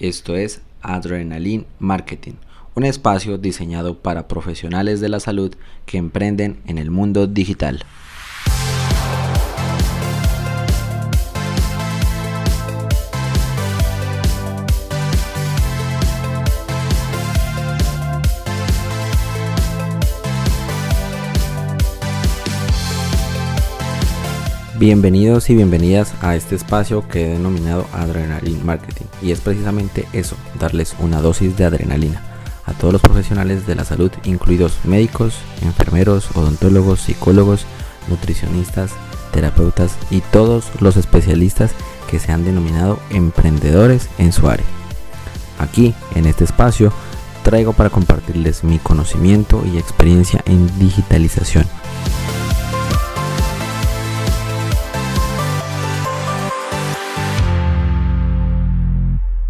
[0.00, 2.32] Esto es Adrenaline Marketing,
[2.74, 7.84] un espacio diseñado para profesionales de la salud que emprenden en el mundo digital.
[24.80, 30.36] Bienvenidos y bienvenidas a este espacio que he denominado Adrenaline Marketing y es precisamente eso,
[30.58, 32.22] darles una dosis de adrenalina
[32.64, 37.66] a todos los profesionales de la salud, incluidos médicos, enfermeros, odontólogos, psicólogos,
[38.08, 38.92] nutricionistas,
[39.34, 41.72] terapeutas y todos los especialistas
[42.10, 44.64] que se han denominado emprendedores en su área.
[45.58, 46.90] Aquí, en este espacio,
[47.42, 51.66] traigo para compartirles mi conocimiento y experiencia en digitalización